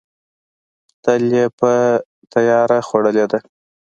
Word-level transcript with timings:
تل 1.03 1.23
یې 1.37 1.45
په 1.59 1.71
تیاره 2.33 2.79
خوړلې 2.87 3.25
ده. 3.31 3.39